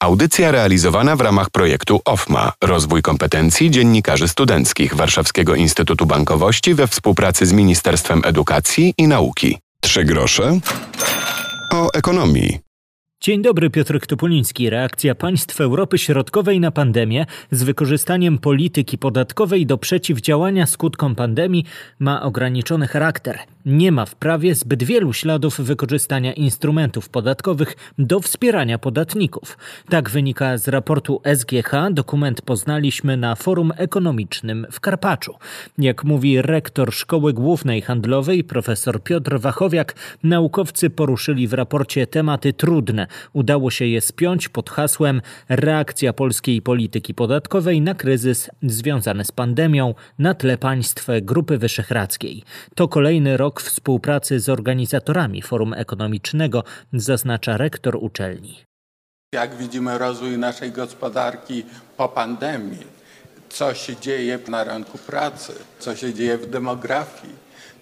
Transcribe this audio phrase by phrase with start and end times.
[0.00, 7.46] Audycja realizowana w ramach projektu OFMA Rozwój kompetencji dziennikarzy studenckich Warszawskiego Instytutu Bankowości we współpracy
[7.46, 9.58] z Ministerstwem Edukacji i Nauki.
[9.80, 10.58] Trzy grosze
[11.72, 12.58] o ekonomii.
[13.22, 14.70] Dzień dobry, Piotr Topuliński.
[14.70, 21.64] Reakcja państw Europy Środkowej na pandemię z wykorzystaniem polityki podatkowej do przeciwdziałania skutkom pandemii
[21.98, 23.38] ma ograniczony charakter.
[23.66, 29.58] Nie ma w prawie zbyt wielu śladów wykorzystania instrumentów podatkowych do wspierania podatników.
[29.88, 31.72] Tak wynika z raportu SGH.
[31.90, 35.34] Dokument poznaliśmy na forum ekonomicznym w Karpaczu.
[35.78, 43.06] Jak mówi rektor Szkoły Głównej Handlowej profesor Piotr Wachowiak, naukowcy poruszyli w raporcie tematy trudne
[43.32, 49.94] udało się je spiąć pod hasłem Reakcja polskiej polityki podatkowej na kryzys związany z pandemią
[50.18, 52.42] na tle państw Grupy Wyszehradzkiej.
[52.74, 58.64] To kolejny rok współpracy z organizatorami Forum Ekonomicznego, zaznacza rektor uczelni.
[59.34, 61.64] Jak widzimy rozwój naszej gospodarki
[61.96, 62.86] po pandemii,
[63.48, 67.34] co się dzieje na rynku pracy, co się dzieje w demografii,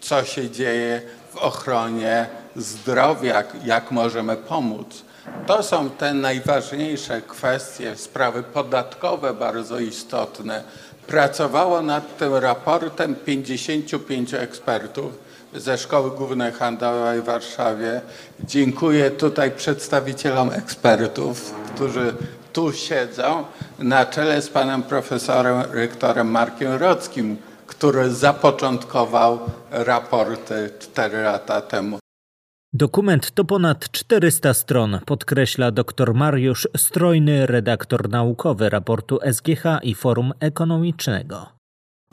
[0.00, 5.04] co się dzieje w ochronie zdrowia, jak możemy pomóc.
[5.46, 10.62] To są te najważniejsze kwestie, sprawy podatkowe bardzo istotne.
[11.06, 15.25] Pracowało nad tym raportem 55 ekspertów
[15.56, 18.00] ze Szkoły Głównej Handlowej w Warszawie.
[18.44, 22.14] Dziękuję tutaj przedstawicielom ekspertów, którzy
[22.52, 23.44] tu siedzą,
[23.78, 29.38] na czele z panem profesorem rektorem Markiem Rockim, który zapoczątkował
[29.70, 31.98] raporty 4 lata temu.
[32.72, 40.32] Dokument to ponad 400 stron, podkreśla dr Mariusz Strojny, redaktor naukowy raportu SGH i Forum
[40.40, 41.46] Ekonomicznego.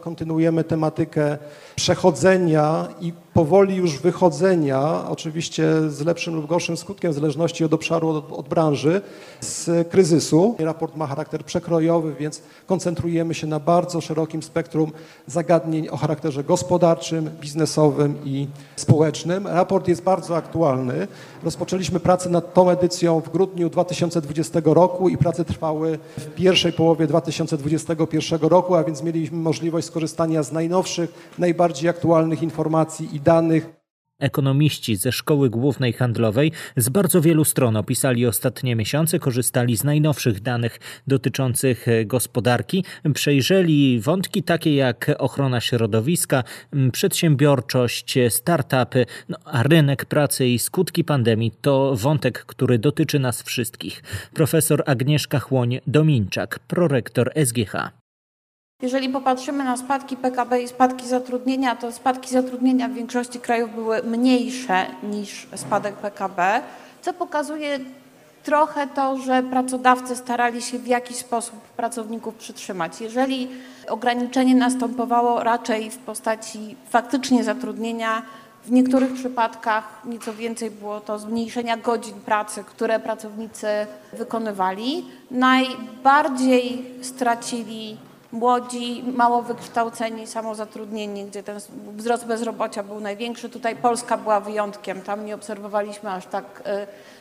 [0.02, 1.38] Kontynuujemy tematykę
[1.76, 8.10] przechodzenia i powoli już wychodzenia, oczywiście z lepszym lub gorszym skutkiem, w zależności od obszaru,
[8.10, 9.02] od, od, branży,
[9.42, 10.56] z kryzysu.
[10.60, 14.92] Raport ma charakter przekrojowy, więc koncentrujemy się na bardzo szerokim spektrum
[15.28, 19.48] zagadnień o charakterze gospodarczym, biznesowym i społecznym.
[19.48, 21.08] Raport jest bardzo aktualny.
[21.44, 27.08] Rozpoczęliśmy pracę nad tą edycją w grudniu 2020 roku i prace trwały w pierwszej połowie
[27.08, 33.84] 2021 roku, a więc mieliśmy możliwość skorzystania z najnowszych, najbardziej aktualnych informacji i danych.
[34.20, 40.42] Ekonomiści ze Szkoły Głównej Handlowej z bardzo wielu stron opisali ostatnie miesiące, korzystali z najnowszych
[40.42, 46.44] danych dotyczących gospodarki, przejrzeli wątki takie jak ochrona środowiska,
[46.92, 54.04] przedsiębiorczość, startupy, no, a rynek pracy i skutki pandemii to wątek, który dotyczy nas wszystkich.
[54.34, 58.03] Profesor Agnieszka Chłoń-Dominczak, prorektor SGH.
[58.84, 64.04] Jeżeli popatrzymy na spadki PKB i spadki zatrudnienia, to spadki zatrudnienia w większości krajów były
[64.04, 66.62] mniejsze niż spadek PKB,
[67.02, 67.80] co pokazuje
[68.44, 73.02] trochę to, że pracodawcy starali się w jakiś sposób pracowników przytrzymać.
[73.02, 73.48] Jeżeli
[73.88, 78.22] ograniczenie następowało raczej w postaci faktycznie zatrudnienia,
[78.66, 83.68] w niektórych przypadkach nieco więcej było to zmniejszenia godzin pracy, które pracownicy
[84.14, 85.06] wykonywali.
[85.32, 87.98] Najbardziej stracili
[88.34, 91.58] młodzi, mało wykształceni, samozatrudnieni, gdzie ten
[91.98, 93.50] wzrost bezrobocia był największy.
[93.50, 96.64] Tutaj Polska była wyjątkiem, tam nie obserwowaliśmy aż tak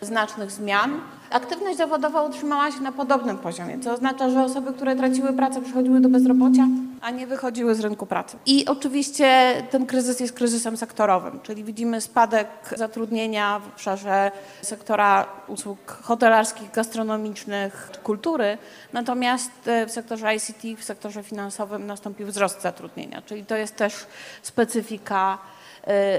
[0.03, 1.01] y, znacznych zmian.
[1.31, 6.01] Aktywność zawodowa utrzymała się na podobnym poziomie, co oznacza, że osoby, które traciły pracę, przychodziły
[6.01, 6.67] do bezrobocia,
[7.03, 8.37] a nie wychodziły z rynku pracy.
[8.47, 14.31] I oczywiście ten kryzys jest kryzysem sektorowym, czyli widzimy spadek zatrudnienia w obszarze
[14.63, 18.59] sektora usług hotelarskich, gastronomicznych, kultury,
[18.93, 24.07] natomiast y, w sektorze ICT, w sektorze finansowym nastąpił wzrost zatrudnienia, czyli to jest też
[24.43, 25.39] specyfika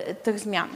[0.10, 0.70] y, tych zmian.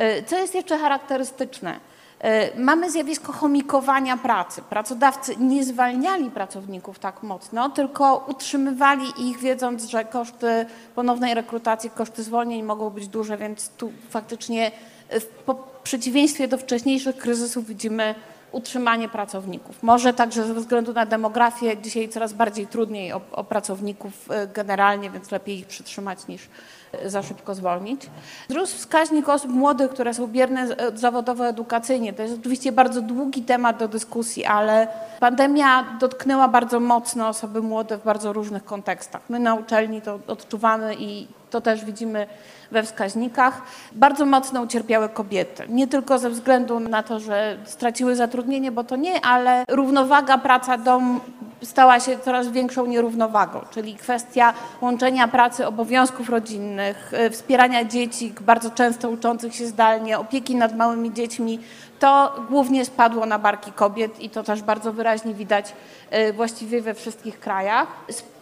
[0.00, 1.80] Y, co jest jeszcze charakterystyczne?
[2.22, 4.62] E, mamy zjawisko chomikowania pracy.
[4.62, 12.22] Pracodawcy nie zwalniali pracowników tak mocno, tylko utrzymywali ich, wiedząc, że koszty ponownej rekrutacji, koszty
[12.22, 14.70] zwolnień mogą być duże, więc tu faktycznie
[15.10, 18.14] w przeciwieństwie do wcześniejszych kryzysów widzimy
[18.52, 19.82] utrzymanie pracowników.
[19.82, 25.10] Może także ze względu na demografię dzisiaj coraz bardziej trudniej o, o pracowników e, generalnie,
[25.10, 26.48] więc lepiej ich przytrzymać niż
[26.92, 28.06] e, za szybko zwolnić.
[28.48, 32.12] Wzrósł wskaźnik osób młodych, które są bierne e, zawodowo edukacyjnie.
[32.12, 34.88] To jest oczywiście bardzo długi temat do dyskusji, ale
[35.20, 39.22] pandemia dotknęła bardzo mocno osoby młode w bardzo różnych kontekstach.
[39.28, 42.26] My na uczelni to odczuwamy i to też widzimy
[42.70, 43.62] we wskaźnikach.
[43.92, 45.64] Bardzo mocno ucierpiały kobiety.
[45.68, 51.20] Nie tylko ze względu na to, że straciły zatrudnienie, bo to nie, ale równowaga praca-dom
[51.62, 58.70] stała się coraz większą nierównowagą, czyli kwestia łączenia pracy, obowiązków rodzinnych, y, wspierania dzieci, bardzo
[58.70, 61.58] często uczących się zdalnie, opieki nad małymi dziećmi
[61.98, 65.72] to głównie spadło na barki kobiet i to też bardzo wyraźnie widać
[66.12, 67.86] y, właściwie we wszystkich krajach.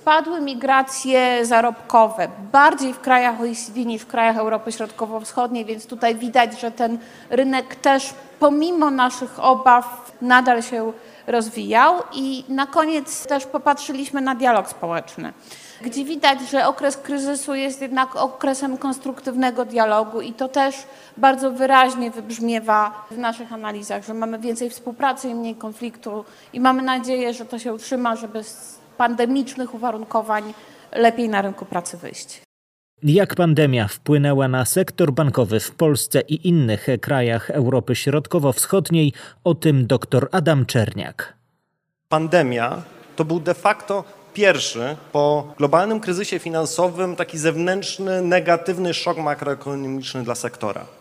[0.01, 6.61] Spadły migracje zarobkowe bardziej w krajach OECD niż w krajach Europy Środkowo-Wschodniej, więc tutaj widać,
[6.61, 6.99] że ten
[7.31, 10.93] rynek też pomimo naszych obaw nadal się
[11.27, 11.95] rozwijał.
[12.13, 15.33] I na koniec też popatrzyliśmy na dialog społeczny
[15.83, 20.75] gdzie widać, że okres kryzysu jest jednak okresem konstruktywnego dialogu i to też
[21.17, 26.83] bardzo wyraźnie wybrzmiewa w naszych analizach, że mamy więcej współpracy i mniej konfliktu i mamy
[26.83, 28.45] nadzieję, że to się utrzyma, żeby
[29.01, 30.55] pandemicznych uwarunkowań
[30.93, 32.43] lepiej na rynku pracy wyjść.
[33.03, 39.13] Jak pandemia wpłynęła na sektor bankowy w Polsce i innych krajach Europy Środkowo-Wschodniej,
[39.45, 41.35] o tym dr Adam Czerniak.
[42.09, 42.83] Pandemia
[43.17, 44.05] to był de facto
[44.35, 51.00] Pierwszy, po globalnym kryzysie finansowym, taki zewnętrzny, negatywny szok makroekonomiczny dla sektora.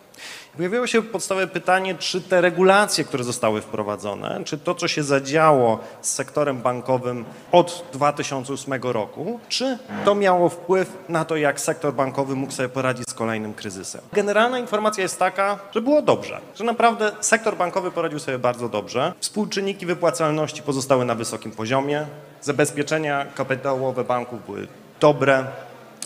[0.60, 5.80] Pojawiło się podstawowe pytanie, czy te regulacje, które zostały wprowadzone, czy to, co się zadziało
[6.02, 12.36] z sektorem bankowym od 2008 roku, czy to miało wpływ na to, jak sektor bankowy
[12.36, 14.02] mógł sobie poradzić z kolejnym kryzysem.
[14.14, 19.14] Generalna informacja jest taka, że było dobrze, że naprawdę sektor bankowy poradził sobie bardzo dobrze.
[19.20, 22.06] Współczynniki wypłacalności pozostały na wysokim poziomie,
[22.42, 24.68] zabezpieczenia kapitałowe banków były
[25.00, 25.46] dobre,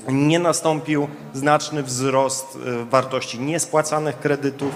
[0.08, 4.72] nie nastąpił znaczny wzrost y, wartości niespłacanych kredytów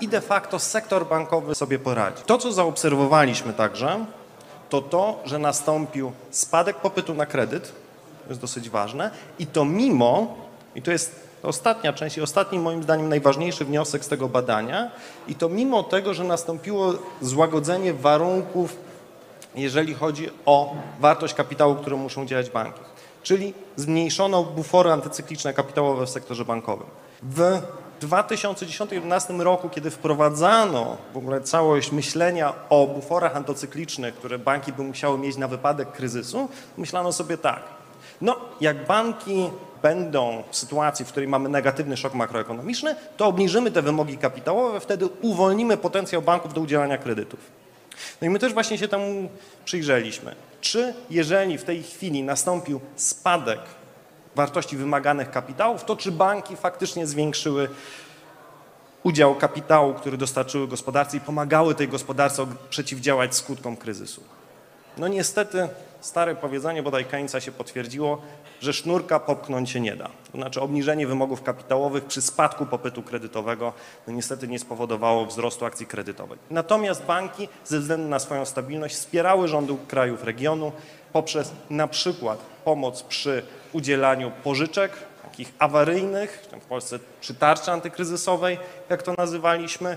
[0.00, 2.22] i de facto sektor bankowy sobie poradzi.
[2.26, 4.04] To, co zaobserwowaliśmy także,
[4.68, 7.72] to to, że nastąpił spadek popytu na kredyt,
[8.22, 10.36] to jest dosyć ważne, i to mimo,
[10.74, 14.90] i to jest ostatnia część i ostatni moim zdaniem najważniejszy wniosek z tego badania,
[15.28, 18.76] i to mimo tego, że nastąpiło złagodzenie warunków,
[19.54, 22.80] jeżeli chodzi o wartość kapitału, którą muszą działać banki
[23.22, 26.86] czyli zmniejszono bufory antycykliczne kapitałowe w sektorze bankowym.
[27.22, 27.60] W
[28.00, 35.18] 2010-2011 roku, kiedy wprowadzano w ogóle całość myślenia o buforach antycyklicznych, które banki by musiały
[35.18, 37.62] mieć na wypadek kryzysu, myślano sobie tak,
[38.20, 39.50] no jak banki
[39.82, 45.06] będą w sytuacji, w której mamy negatywny szok makroekonomiczny, to obniżymy te wymogi kapitałowe, wtedy
[45.06, 47.40] uwolnimy potencjał banków do udzielania kredytów.
[48.20, 49.28] No i my też właśnie się temu
[49.64, 50.34] przyjrzeliśmy.
[50.60, 53.60] Czy jeżeli w tej chwili nastąpił spadek
[54.34, 57.68] wartości wymaganych kapitałów, to czy banki faktycznie zwiększyły
[59.02, 64.22] udział kapitału, który dostarczyły gospodarce i pomagały tej gospodarce przeciwdziałać skutkom kryzysu?
[64.98, 65.68] No niestety
[66.00, 68.22] stare powiedzenie bodaj Keynesa się potwierdziło,
[68.60, 70.10] że sznurka popchnąć się nie da.
[70.32, 73.72] To znaczy obniżenie wymogów kapitałowych przy spadku popytu kredytowego
[74.06, 76.38] no niestety nie spowodowało wzrostu akcji kredytowej.
[76.50, 80.72] Natomiast banki ze względu na swoją stabilność wspierały rządy krajów regionu
[81.12, 83.42] poprzez na przykład pomoc przy
[83.72, 84.92] udzielaniu pożyczek
[85.30, 88.58] takich awaryjnych, w Polsce przy tarczy antykryzysowej,
[88.90, 89.96] jak to nazywaliśmy,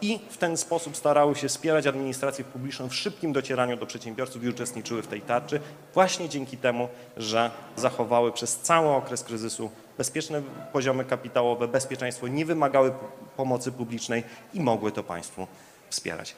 [0.00, 4.48] i w ten sposób starały się wspierać administrację publiczną w szybkim docieraniu do przedsiębiorców i
[4.48, 5.60] uczestniczyły w tej tarczy,
[5.94, 10.42] właśnie dzięki temu, że zachowały przez cały okres kryzysu bezpieczne
[10.72, 12.92] poziomy kapitałowe, bezpieczeństwo, nie wymagały
[13.36, 14.24] pomocy publicznej
[14.54, 15.46] i mogły to państwu
[15.90, 16.34] wspierać.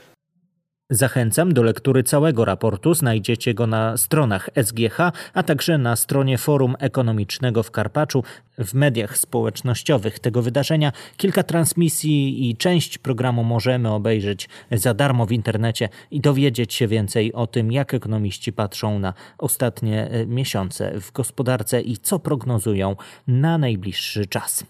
[0.90, 2.94] Zachęcam do lektury całego raportu.
[2.94, 4.98] Znajdziecie go na stronach SGH,
[5.34, 8.24] a także na stronie Forum Ekonomicznego w Karpaczu.
[8.58, 15.32] W mediach społecznościowych tego wydarzenia kilka transmisji i część programu możemy obejrzeć za darmo w
[15.32, 21.12] internecie i dowiedzieć się więcej o tym, jak ekonomiści patrzą na ostatnie e, miesiące w
[21.12, 24.64] gospodarce i co prognozują na najbliższy czas.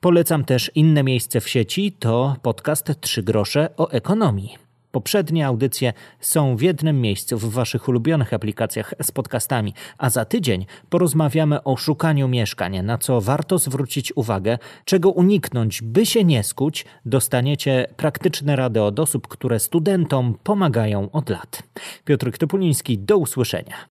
[0.00, 4.69] Polecam też inne miejsce w sieci, to podcast Trzy grosze o ekonomii.
[4.92, 10.66] Poprzednie audycje są w jednym miejscu w Waszych ulubionych aplikacjach z podcastami, a za tydzień
[10.88, 16.84] porozmawiamy o szukaniu mieszkań, na co warto zwrócić uwagę, czego uniknąć, by się nie skuć.
[17.04, 21.62] Dostaniecie praktyczne rady od osób, które studentom pomagają od lat.
[22.04, 23.90] Piotr Topuliński, do usłyszenia.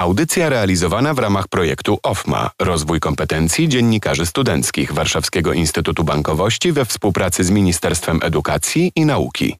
[0.00, 7.44] Audycja realizowana w ramach projektu OFMA Rozwój kompetencji dziennikarzy studenckich Warszawskiego Instytutu Bankowości we współpracy
[7.44, 9.59] z Ministerstwem Edukacji i Nauki.